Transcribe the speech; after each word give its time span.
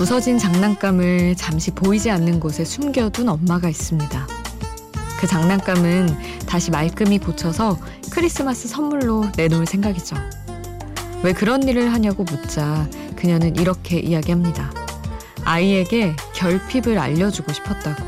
부서진 0.00 0.38
장난감을 0.38 1.36
잠시 1.36 1.70
보이지 1.70 2.10
않는 2.10 2.40
곳에 2.40 2.64
숨겨둔 2.64 3.28
엄마가 3.28 3.68
있습니다. 3.68 4.26
그 5.20 5.26
장난감은 5.26 6.08
다시 6.46 6.70
말끔히 6.70 7.18
고쳐서 7.18 7.78
크리스마스 8.10 8.66
선물로 8.66 9.26
내놓을 9.36 9.66
생각이죠. 9.66 10.16
왜 11.22 11.34
그런 11.34 11.64
일을 11.64 11.92
하냐고 11.92 12.24
묻자 12.24 12.88
그녀는 13.14 13.56
이렇게 13.56 13.98
이야기합니다. 13.98 14.72
아이에게 15.44 16.16
결핍을 16.32 16.98
알려주고 16.98 17.52
싶었다고. 17.52 18.02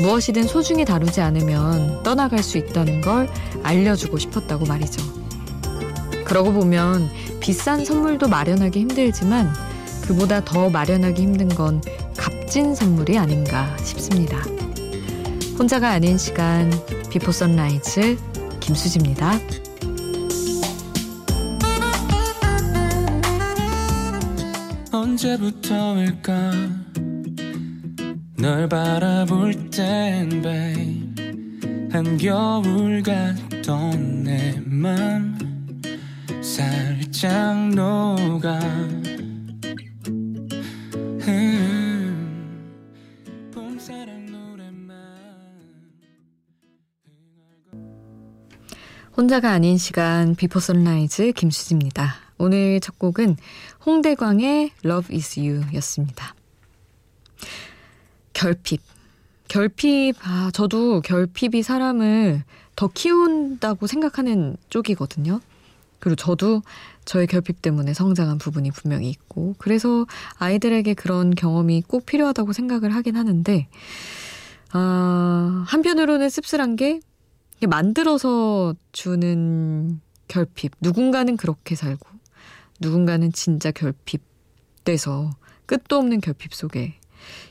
무엇이든 0.00 0.48
소중히 0.48 0.84
다루지 0.84 1.20
않으면 1.20 2.02
떠나갈 2.02 2.42
수 2.42 2.58
있다는 2.58 3.02
걸 3.02 3.30
알려주고 3.62 4.18
싶었다고 4.18 4.66
말이죠. 4.66 5.00
그러고 6.24 6.52
보면 6.52 7.08
비싼 7.38 7.84
선물도 7.84 8.26
마련하기 8.26 8.80
힘들지만 8.80 9.67
그보다 10.08 10.42
더 10.42 10.70
마련하기 10.70 11.20
힘든 11.20 11.48
건 11.48 11.82
값진 12.16 12.74
선물이 12.74 13.18
아닌가 13.18 13.76
싶습니다. 13.76 14.38
혼자가 15.58 15.90
아닌 15.90 16.16
시간 16.16 16.72
비포 17.10 17.30
선라이즈 17.30 18.16
김수지입니다. 18.58 19.38
언제부터일까 24.90 26.52
널 28.38 28.66
바라볼 28.68 29.68
땐 29.70 30.28
babe 30.40 31.14
한겨울 31.92 33.02
같던 33.02 34.22
내 34.24 34.58
맘 34.64 35.36
살짝 36.42 37.68
녹아 37.74 38.58
혼자가 49.18 49.50
아닌 49.50 49.78
시간 49.78 50.36
비포 50.36 50.60
선라이즈 50.60 51.32
김수지입니다. 51.32 52.14
오늘 52.38 52.78
첫 52.78 53.00
곡은 53.00 53.36
홍대광의 53.84 54.70
Love 54.84 55.16
is 55.16 55.40
You 55.40 55.64
였습니다. 55.74 56.36
결핍. 58.32 58.80
결핍, 59.48 60.14
아, 60.22 60.52
저도 60.54 61.00
결핍이 61.00 61.64
사람을 61.64 62.44
더 62.76 62.86
키운다고 62.86 63.88
생각하는 63.88 64.56
쪽이거든요. 64.70 65.40
그리고 65.98 66.14
저도 66.14 66.62
저의 67.04 67.26
결핍 67.26 67.60
때문에 67.60 67.94
성장한 67.94 68.38
부분이 68.38 68.70
분명히 68.70 69.10
있고, 69.10 69.56
그래서 69.58 70.06
아이들에게 70.36 70.94
그런 70.94 71.34
경험이 71.34 71.82
꼭 71.84 72.06
필요하다고 72.06 72.52
생각을 72.52 72.94
하긴 72.94 73.16
하는데, 73.16 73.66
아, 74.70 75.64
한편으로는 75.66 76.30
씁쓸한 76.30 76.76
게, 76.76 77.00
만들어서 77.66 78.74
주는 78.92 80.00
결핍. 80.28 80.72
누군가는 80.80 81.36
그렇게 81.36 81.74
살고, 81.74 82.08
누군가는 82.80 83.32
진짜 83.32 83.70
결핍돼서 83.70 85.30
끝도 85.66 85.96
없는 85.96 86.20
결핍 86.20 86.54
속에 86.54 86.94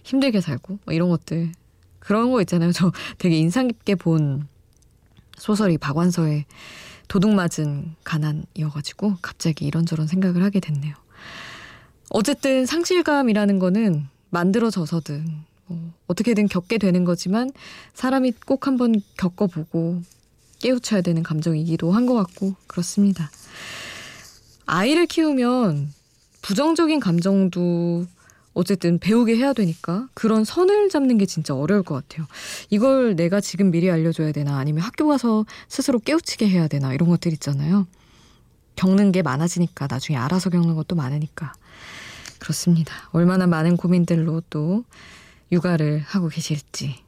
힘들게 0.03 0.41
살고, 0.41 0.79
뭐 0.85 0.94
이런 0.94 1.09
것들. 1.09 1.51
그런 2.00 2.31
거 2.31 2.40
있잖아요. 2.41 2.72
저 2.72 2.94
되게 3.18 3.38
인상 3.38 3.68
깊게 3.68 3.95
본 3.95 4.47
소설이 5.38 5.78
박완서의 5.78 6.45
도둑 7.09 7.34
맞은 7.34 7.95
가난이어가지고 8.03 9.18
갑자기 9.22 9.66
이런저런 9.66 10.07
생각을 10.07 10.44
하게 10.44 10.62
됐네요. 10.62 10.95
어쨌든 12.09 12.66
상실감이라는 12.66 13.59
거는 13.59 14.07
만들어져서든 14.29 15.44
뭐 15.67 15.94
어떻게든 16.07 16.47
겪게 16.47 16.78
되는 16.78 17.03
거지만 17.05 17.51
사람이 17.94 18.33
꼭 18.45 18.67
한번 18.67 19.01
겪어보고 19.17 20.01
깨우쳐야 20.59 21.01
되는 21.01 21.22
감정이기도 21.23 21.91
한 21.91 22.05
것 22.05 22.13
같고 22.16 22.55
그렇습니다. 22.67 23.29
아이를 24.66 25.06
키우면 25.06 25.94
부정적인 26.41 27.00
감정도 27.00 28.06
어쨌든 28.53 28.97
배우게 28.97 29.35
해야 29.38 29.53
되니까 29.53 30.07
그런 30.16 30.44
선을 30.44 30.89
잡는 30.89 31.17
게 31.19 31.25
진짜 31.27 31.53
어려울 31.53 31.83
것 31.83 31.94
같아요. 31.95 32.25
이걸 32.72 33.16
내가 33.16 33.39
지금 33.39 33.69
미리 33.69 33.91
알려줘야 33.91 34.31
되나 34.31 34.57
아니면 34.57 34.83
학교 34.83 35.07
가서 35.07 35.45
스스로 35.67 36.00
깨우치게 36.00 36.50
해야 36.50 36.67
되나 36.67 36.94
이런 36.94 37.07
것들 37.07 37.31
있잖아요. 37.33 37.85
겪는 38.75 39.11
게 39.11 39.22
많아지니까 39.22 39.88
나중에 39.89 40.17
알아서 40.17 40.50
겪는 40.50 40.75
것도 40.75 40.95
많으니까 40.95 41.53
그렇습니다. 42.39 42.94
얼마나 43.11 43.45
많은 43.47 43.77
고민들로 43.77 44.41
또 44.50 44.83
육아를 45.51 45.99
하고 45.99 46.29
계실지 46.29 47.07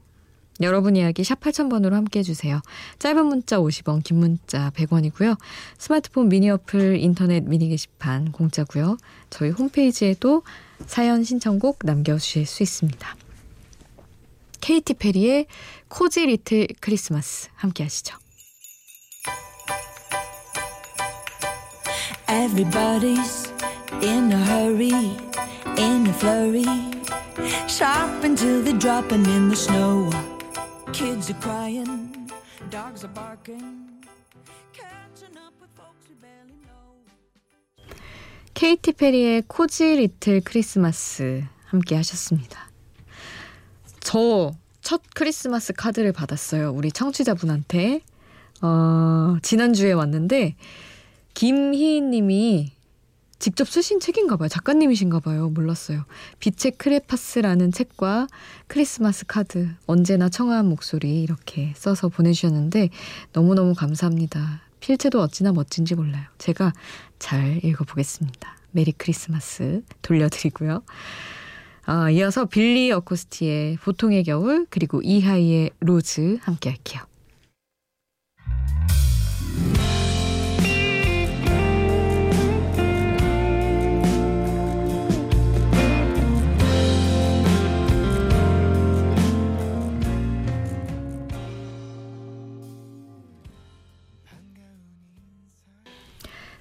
여러분 0.61 0.95
이야기 0.95 1.23
샵 1.23 1.39
8000번으로 1.39 1.93
함께 1.93 2.19
해주세요. 2.19 2.61
짧은 2.99 3.25
문자 3.25 3.59
50원, 3.59 4.03
긴 4.03 4.17
문자 4.17 4.71
100원이고요. 4.71 5.37
스마트폰 5.77 6.27
미니 6.27 6.49
어플, 6.49 6.97
인터넷 6.97 7.45
미니 7.45 7.69
게시판 7.69 8.33
공짜고요. 8.33 8.97
저희 9.29 9.51
홈페이지에도 9.51 10.43
사연 10.85 11.23
신청곡 11.23 11.79
남겨주실 11.83 12.45
수 12.45 12.63
있습니다. 12.63 13.15
케이티 14.59 14.95
페리의 14.95 15.47
코지 15.87 16.25
리틀 16.25 16.67
크리스마스 16.81 17.47
함께 17.55 17.83
하시죠. 17.83 18.17
Everybody's 22.27 23.49
in 24.03 24.31
a 24.31 24.37
hurry, 24.37 25.17
in 25.77 26.05
a 26.05 26.13
flurry, 26.13 26.98
sharp 27.67 28.23
until 28.23 28.61
they're 28.63 28.77
dropping 28.77 29.25
in 29.25 29.49
the 29.49 29.55
snow. 29.55 30.09
Kids 30.91 31.29
are 31.29 31.39
crying, 31.41 32.29
dogs 32.69 33.03
are 33.05 33.13
barking. 33.13 33.87
케이티 38.53 38.91
페리의 38.91 39.43
코지 39.47 39.95
리틀 39.95 40.41
크리스마스 40.41 41.45
함께 41.65 41.95
하셨습니다. 41.95 42.69
저 44.01 44.51
첫 44.89 45.01
크리스마스 45.13 45.71
카드를 45.71 46.11
받았어요. 46.13 46.71
우리 46.71 46.91
청취자분한테. 46.91 48.01
어, 48.63 49.37
지난주에 49.43 49.91
왔는데, 49.91 50.55
김희인 51.35 52.09
님이 52.09 52.71
직접 53.39 53.67
쓰신 53.69 53.99
책인가 53.99 54.35
봐요. 54.35 54.49
작가님이신가 54.49 55.21
봐요. 55.21 55.49
몰랐어요. 55.49 56.03
빛의 56.39 56.73
크레파스라는 56.77 57.71
책과 57.71 58.27
크리스마스 58.67 59.25
카드, 59.25 59.69
언제나 59.87 60.29
청아한 60.29 60.67
목소리 60.67 61.23
이렇게 61.23 61.73
써서 61.75 62.09
보내주셨는데, 62.09 62.89
너무너무 63.33 63.73
감사합니다. 63.73 64.61
필체도 64.81 65.21
어찌나 65.21 65.53
멋진지 65.53 65.95
몰라요. 65.95 66.25
제가 66.37 66.73
잘 67.17 67.63
읽어보겠습니다. 67.63 68.57
메리 68.71 68.91
크리스마스 68.91 69.83
돌려드리고요. 70.01 70.83
아, 71.85 72.09
이어서 72.11 72.45
빌리 72.45 72.91
어코스티의 72.91 73.77
보통의 73.77 74.23
겨울 74.23 74.67
그리고 74.69 75.01
이하이의 75.01 75.71
Rose 75.79 76.37
함께 76.41 76.69
할게요. 76.69 77.08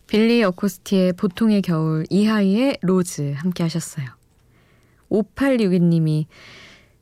빌리 0.08 0.42
어코스티의 0.42 1.12
보통의 1.12 1.62
겨울, 1.62 2.04
이하이의 2.08 2.78
로즈 2.80 3.34
함께 3.36 3.62
하셨어요. 3.62 4.06
5862님이 5.10 6.26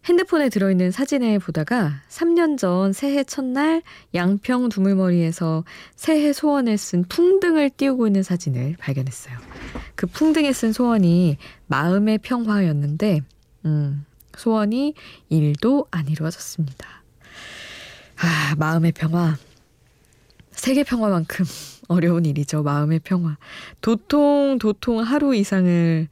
핸드폰에 0.05 0.49
들어있는 0.49 0.91
사진을 0.91 1.39
보다가 1.39 2.03
3년 2.09 2.59
전 2.59 2.93
새해 2.93 3.25
첫날 3.25 3.83
양평 4.15 4.69
두물머리에서 4.69 5.65
새해 5.95 6.33
소원을 6.33 6.79
쓴 6.79 7.05
풍등을 7.05 7.71
띄우고 7.71 8.07
있는 8.07 8.23
사진을 8.23 8.77
발견했어요. 8.79 9.37
그 9.95 10.07
풍등에 10.07 10.53
쓴 10.53 10.73
소원이 10.73 11.39
마음의 11.67 12.19
평화였는데, 12.19 13.21
음, 13.65 14.05
소원이 14.37 14.95
일도 15.29 15.87
안 15.91 16.09
이루어졌습니다. 16.09 17.03
아, 18.19 18.55
마음의 18.59 18.93
평화. 18.93 19.37
세계 20.53 20.85
평화만큼 20.85 21.45
어려운 21.89 22.25
일이죠. 22.25 22.63
마음의 22.63 23.01
평화. 23.01 23.37
도통, 23.81 24.59
도통 24.61 25.01
하루 25.01 25.35
이상을 25.35 26.09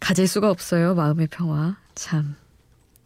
가질 0.00 0.26
수가 0.26 0.50
없어요. 0.50 0.94
마음의 0.94 1.28
평화. 1.30 1.76
참, 1.94 2.34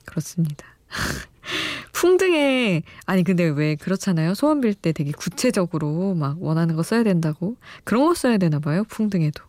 그렇습니다. 0.04 0.66
풍등에, 1.92 2.82
아니, 3.06 3.24
근데 3.24 3.44
왜 3.44 3.74
그렇잖아요. 3.74 4.34
소원 4.34 4.60
빌 4.60 4.74
때 4.74 4.92
되게 4.92 5.12
구체적으로 5.12 6.14
막 6.14 6.42
원하는 6.42 6.76
거 6.76 6.82
써야 6.82 7.02
된다고. 7.02 7.56
그런 7.84 8.06
거 8.06 8.14
써야 8.14 8.36
되나 8.38 8.58
봐요. 8.58 8.84
풍등에도. 8.88 9.42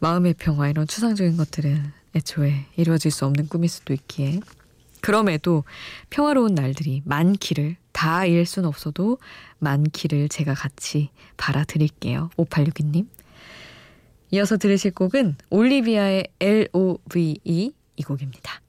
마음의 0.00 0.34
평화 0.38 0.68
이런 0.68 0.86
추상적인 0.86 1.36
것들은 1.36 1.92
애초에 2.16 2.66
이루어질 2.76 3.10
수 3.10 3.24
없는 3.26 3.48
꿈일 3.48 3.68
수도 3.68 3.92
있기에 3.92 4.40
그럼에도 5.00 5.64
평화로운 6.10 6.54
날들이 6.54 7.02
많기를 7.04 7.76
다일 7.92 8.46
순 8.46 8.64
없어도 8.64 9.18
많기를 9.58 10.28
제가 10.28 10.54
같이 10.54 11.10
바라드릴게요. 11.36 12.30
5862님. 12.36 13.08
이어서 14.32 14.56
들으실 14.56 14.92
곡은 14.92 15.36
올리비아의 15.50 16.28
L-O-V-E 16.40 17.72
이 17.96 18.02
곡입니다. 18.02 18.60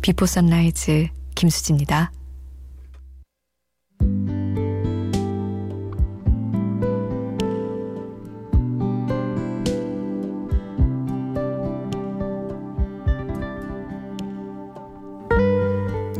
비포 0.00 0.26
선라이즈 0.26 1.08
김수지입니다. 1.34 2.12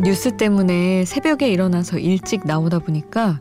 뉴스 0.01 0.37
때문에 0.37 1.05
새벽에 1.05 1.51
일어나서 1.51 1.99
일찍 1.99 2.47
나오다 2.47 2.79
보니까 2.79 3.41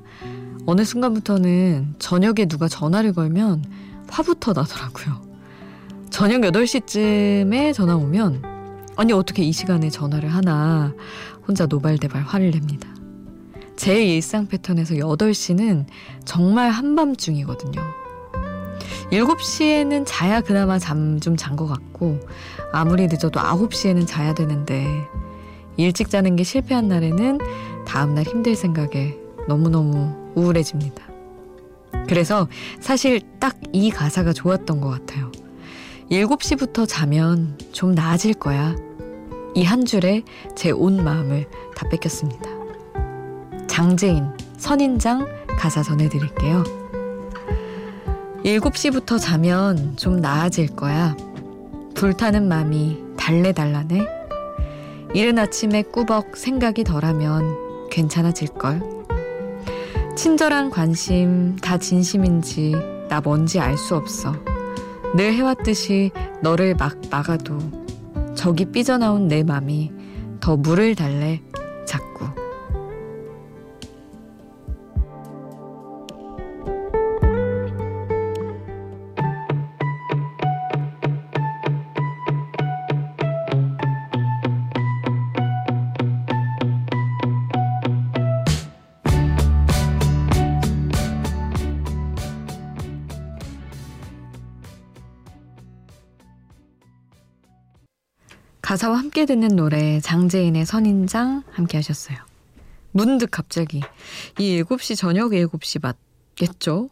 어느 0.65 0.83
순간부터는 0.83 1.95
저녁에 1.99 2.45
누가 2.47 2.67
전화를 2.67 3.13
걸면 3.13 3.63
화부터 4.09 4.53
나더라고요. 4.53 5.21
저녁 6.09 6.41
8시쯤에 6.41 7.73
전화 7.73 7.95
오면 7.95 8.56
아니 8.97 9.13
어떻게 9.13 9.43
이 9.43 9.51
시간에 9.51 9.89
전화를 9.89 10.29
하나 10.29 10.93
혼자 11.47 11.65
노발대발 11.65 12.23
화를 12.23 12.51
냅니다. 12.51 12.89
제 13.75 14.03
일상 14.03 14.47
패턴에서 14.47 14.95
8시는 14.95 15.85
정말 16.25 16.71
한밤중이거든요. 16.71 17.81
7시에는 19.11 20.03
자야 20.05 20.41
그나마 20.41 20.79
잠 20.79 21.19
좀 21.19 21.37
잔 21.37 21.55
것 21.55 21.67
같고 21.67 22.19
아무리 22.73 23.07
늦어도 23.07 23.39
9시에는 23.39 24.05
자야 24.07 24.33
되는데 24.33 25.07
일찍 25.77 26.09
자는 26.09 26.35
게 26.35 26.43
실패한 26.43 26.87
날에는 26.87 27.37
다음날 27.85 28.23
힘들 28.25 28.55
생각에 28.55 29.15
너무너무 29.47 30.13
우울해집니다. 30.35 31.03
그래서 32.07 32.47
사실 32.81 33.21
딱 33.39 33.55
이 33.73 33.91
가사가 33.91 34.33
좋았던 34.33 34.81
것 34.81 34.89
같아요. 34.89 35.31
7시부터 36.09 36.87
자면 36.87 37.57
좀 37.73 37.93
나아질 37.93 38.33
거야. 38.35 38.75
이 39.57 39.63
한 39.63 39.85
줄에 39.85 40.21
제 40.55 40.71
온 40.71 41.03
마음을 41.03 41.47
다 41.75 41.89
뺏겼습니다. 41.89 42.47
장재인, 43.65 44.27
선인장 44.57 45.25
가사 45.57 45.81
전해드릴게요. 45.81 46.63
7시부터 48.45 49.19
자면 49.19 49.97
좀 49.97 50.17
나아질 50.21 50.75
거야. 50.75 51.17
불타는 51.95 52.47
맘이 52.47 53.01
달래달라네. 53.17 54.05
이른 55.15 55.39
아침에 55.39 55.81
꾸벅 55.81 56.37
생각이 56.37 56.83
덜하면 56.83 57.89
괜찮아질걸. 57.89 58.81
친절한 60.15 60.69
관심 60.69 61.55
다 61.55 61.79
진심인지 61.79 62.75
나 63.09 63.21
뭔지 63.21 63.59
알 63.59 63.75
수 63.75 63.95
없어. 63.95 64.35
늘 65.15 65.33
해왔듯이 65.33 66.11
너를 66.43 66.75
막 66.75 66.95
막아도 67.09 67.57
저기 68.37 68.65
삐져나온 68.65 69.27
내 69.27 69.43
맘이 69.43 69.91
더 70.39 70.55
물을 70.55 70.95
달래 70.95 71.41
자꾸. 71.85 72.29
가사와 98.77 98.99
함께 98.99 99.25
듣는 99.25 99.55
노래 99.55 99.99
장재인의 99.99 100.67
선인장 100.67 101.41
함께 101.49 101.79
하셨어요. 101.79 102.15
문득 102.91 103.31
갑자기 103.31 103.81
이 104.37 104.61
7시 104.61 104.95
저녁 104.95 105.31
7시 105.31 105.81
맞겠죠? 105.81 106.91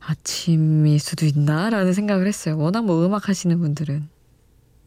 아침일 0.00 0.98
수도 0.98 1.26
있나? 1.26 1.70
라는 1.70 1.92
생각을 1.92 2.26
했어요. 2.26 2.58
워낙 2.58 2.84
뭐 2.84 3.06
음악 3.06 3.28
하시는 3.28 3.56
분들은 3.56 4.08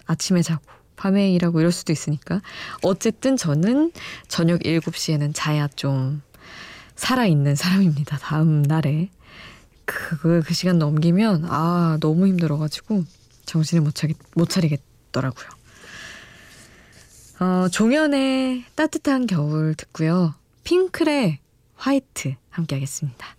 아침에 0.08 0.41
자고 0.41 0.62
밤에 0.98 1.32
일하고 1.32 1.62
이럴 1.62 1.72
수도 1.72 1.94
있으니까. 1.94 2.41
어쨌든 2.82 3.38
저는 3.38 3.94
저녁 4.27 4.60
7시에는 4.63 5.32
자야 5.34 5.70
좀 5.70 6.22
살아있는 6.96 7.56
사람입니다. 7.56 8.17
다음 8.17 8.62
날에. 8.62 9.10
그, 9.86 10.41
그 10.46 10.53
시간 10.53 10.79
넘기면, 10.79 11.46
아, 11.48 11.98
너무 12.01 12.27
힘들어가지고 12.27 13.06
정신을 13.46 13.84
못, 13.84 13.96
차리, 13.96 14.15
못 14.36 14.50
차리겠더라고요. 14.50 15.57
어, 17.39 17.67
종현의 17.70 18.63
따뜻한 18.75 19.27
겨울 19.27 19.75
듣고요. 19.75 20.34
핑클의 20.63 21.39
화이트 21.75 22.36
함께 22.50 22.75
하겠습니다. 22.75 23.37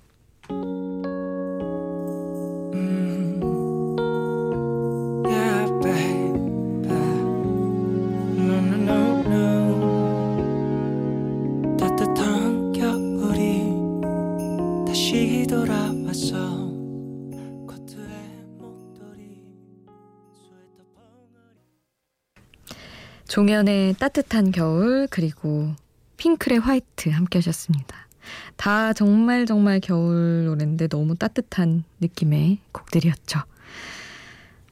종현의 23.39 23.95
따뜻한 24.01 24.51
겨울 24.51 25.07
그리고 25.09 25.73
핑클의 26.17 26.59
화이트 26.59 27.11
함께 27.11 27.39
하셨습니다. 27.39 28.09
다 28.57 28.93
정말 28.93 29.47
정말 29.47 29.79
겨울 29.79 30.47
노래인데 30.47 30.89
너무 30.89 31.15
따뜻한 31.15 31.85
느낌의 32.01 32.59
곡들이었죠. 32.73 33.39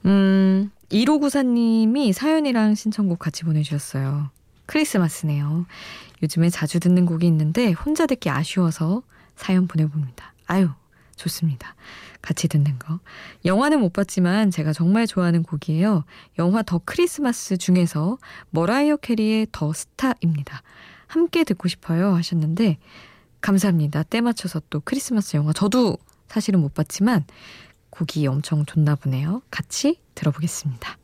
음, 0.06 0.72
1594님이 0.88 2.12
사연이랑 2.12 2.74
신청곡 2.74 3.20
같이 3.20 3.44
보내주셨어요. 3.44 4.30
크리스마스네요. 4.66 5.66
요즘에 6.24 6.50
자주 6.50 6.80
듣는 6.80 7.06
곡이 7.06 7.24
있는데 7.24 7.70
혼자 7.70 8.04
듣기 8.06 8.30
아쉬워서 8.30 9.04
사연 9.36 9.68
보내봅니다. 9.68 10.34
아유, 10.48 10.70
좋습니다. 11.16 11.74
같이 12.22 12.48
듣는 12.48 12.78
거. 12.78 13.00
영화는 13.44 13.80
못 13.80 13.92
봤지만 13.92 14.50
제가 14.50 14.72
정말 14.72 15.06
좋아하는 15.06 15.42
곡이에요. 15.42 16.04
영화 16.38 16.62
더 16.62 16.80
크리스마스 16.84 17.56
중에서 17.56 18.18
머라이어 18.50 18.96
캐리의 18.96 19.48
더 19.52 19.72
스타입니다. 19.72 20.62
함께 21.06 21.44
듣고 21.44 21.68
싶어요 21.68 22.14
하셨는데 22.14 22.78
감사합니다. 23.40 24.02
때 24.02 24.20
맞춰서 24.20 24.60
또 24.70 24.80
크리스마스 24.80 25.36
영화 25.36 25.52
저도 25.52 25.98
사실은 26.28 26.60
못 26.60 26.74
봤지만 26.74 27.24
곡이 27.90 28.26
엄청 28.26 28.64
좋나 28.66 28.94
보네요. 28.96 29.42
같이 29.50 30.00
들어보겠습니다. 30.14 30.98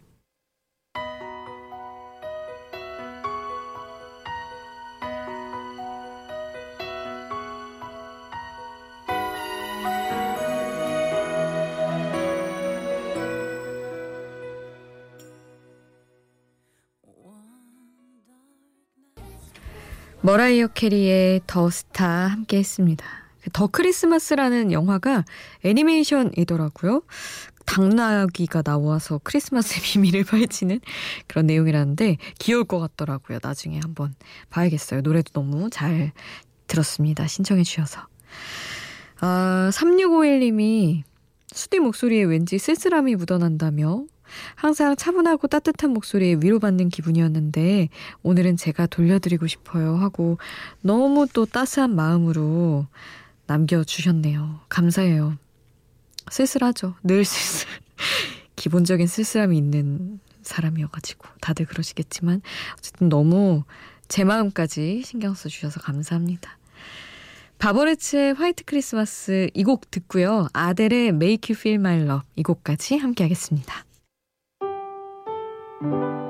머라이어 20.25 20.69
캐리의 20.69 21.41
더 21.49 21.69
스타 21.69 22.07
함께 22.07 22.59
했습니다. 22.59 23.05
그더 23.43 23.67
크리스마스라는 23.67 24.71
영화가 24.71 25.25
애니메이션이더라고요. 25.64 27.02
당나귀가 27.67 28.62
나와서 28.62 29.21
크리스마스의 29.25 29.83
비밀을 29.83 30.23
밝히는 30.23 30.81
그런 31.26 31.47
내용이라는데 31.47 32.19
귀여울 32.38 32.64
것 32.64 32.79
같더라고요. 32.79 33.41
나중에 33.43 33.81
한번 33.83 34.14
봐야겠어요. 34.49 35.00
노래도 35.00 35.33
너무 35.33 35.71
잘 35.71 36.12
들었습니다. 36.69 37.26
신청해 37.26 37.64
주셔서. 37.64 38.07
아, 39.21 39.71
3651님이 39.73 41.02
수디 41.52 41.81
목소리에 41.81 42.23
왠지 42.23 42.59
쓸쓸함이 42.59 43.17
묻어난다며 43.17 44.05
항상 44.55 44.97
차분하고 44.97 45.49
따뜻한 45.49 45.91
목소리에 45.91 46.37
위로받는 46.41 46.89
기분이었는데 46.89 47.89
오늘은 48.23 48.57
제가 48.57 48.87
돌려드리고 48.87 49.47
싶어요 49.47 49.97
하고 49.97 50.39
너무 50.81 51.27
또 51.33 51.47
따스한 51.47 51.95
마음으로 51.95 52.87
남겨주셨네요. 53.47 54.61
감사해요. 54.69 55.37
쓸쓸하죠. 56.31 56.95
늘 57.03 57.25
쓸쓸. 57.25 57.69
기본적인 58.57 59.07
쓸쓸함이 59.07 59.57
있는 59.57 60.21
사람이어가지고 60.43 61.27
다들 61.41 61.67
그러시겠지만 61.67 62.43
어쨌든 62.79 63.09
너무 63.09 63.65
제 64.09 64.25
마음까지 64.25 65.03
신경 65.05 65.35
써주셔서 65.35 65.81
감사합니다. 65.81 66.59
바버레츠의 67.59 68.35
화이트 68.35 68.65
크리스마스 68.65 69.49
이 69.55 69.62
곡 69.62 69.91
듣고요. 69.91 70.49
아델의 70.53 71.09
Make 71.09 71.55
You 71.55 71.59
Feel 71.59 71.79
My 71.81 72.01
Love 72.01 72.27
이 72.35 72.43
곡까지 72.43 72.97
함께 72.99 73.23
하겠습니다. 73.25 73.85
thank 75.83 75.95
you 75.95 76.22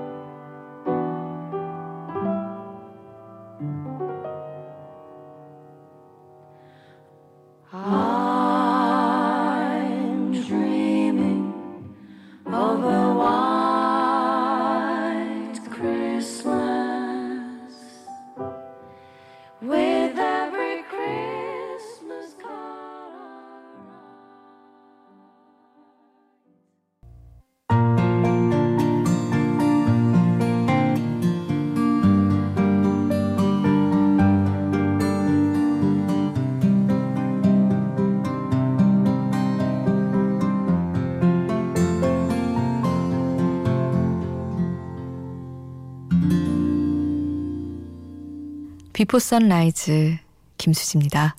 비포 48.93 49.19
선라이즈 49.19 50.19
김수지입니다. 50.59 51.35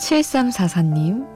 칠삼사사님 0.00 1.31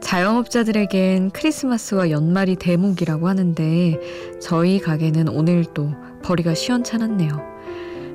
자영업자들에겐 0.00 1.30
크리스마스와 1.30 2.10
연말이 2.10 2.56
대목이라고 2.56 3.28
하는데 3.28 4.00
저희 4.40 4.78
가게는 4.78 5.28
오늘도 5.28 5.92
벌이가 6.22 6.54
시원찮았네요. 6.54 7.58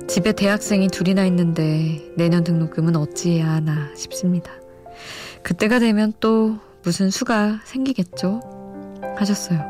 집에 0.08 0.32
대학생이 0.34 0.88
둘이나 0.90 1.26
있는데 1.26 2.02
내년 2.18 2.44
등록금은 2.44 2.96
어찌해야 2.96 3.48
하나 3.48 3.90
싶습니다. 3.96 4.52
그때가 5.44 5.80
되면 5.80 6.14
또 6.20 6.58
무슨 6.84 7.10
수가 7.10 7.62
생기겠죠? 7.66 8.42
하셨어요. 9.18 9.62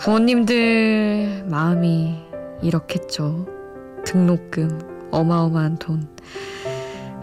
부모님들 0.00 1.46
마음이 1.48 2.14
이렇겠죠. 2.62 3.46
등록금, 4.04 5.08
어마어마한 5.10 5.78
돈. 5.78 6.08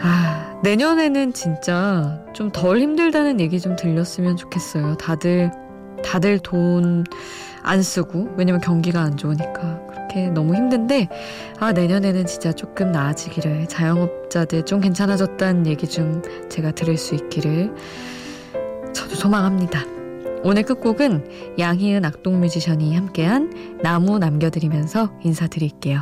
아, 0.01 0.59
내년에는 0.63 1.33
진짜 1.33 2.23
좀 2.33 2.51
덜 2.51 2.79
힘들다는 2.79 3.39
얘기 3.39 3.59
좀 3.59 3.75
들렸으면 3.75 4.37
좋겠어요. 4.37 4.95
다들, 4.97 5.51
다들 6.03 6.39
돈 6.39 7.03
안 7.63 7.81
쓰고, 7.83 8.29
왜냐면 8.37 8.61
경기가 8.61 9.01
안 9.01 9.17
좋으니까. 9.17 9.79
그렇게 9.87 10.29
너무 10.29 10.55
힘든데, 10.55 11.09
아, 11.59 11.71
내년에는 11.71 12.25
진짜 12.25 12.51
조금 12.51 12.91
나아지기를, 12.91 13.67
자영업자들 13.67 14.63
좀 14.65 14.81
괜찮아졌다는 14.81 15.67
얘기 15.67 15.87
좀 15.87 16.21
제가 16.49 16.71
들을 16.71 16.97
수 16.97 17.15
있기를, 17.15 17.73
저도 18.93 19.15
소망합니다. 19.15 19.83
오늘 20.43 20.63
끝곡은 20.63 21.55
양희은 21.59 22.03
악동 22.03 22.39
뮤지션이 22.39 22.95
함께한 22.95 23.79
나무 23.83 24.17
남겨드리면서 24.17 25.11
인사드릴게요. 25.23 26.01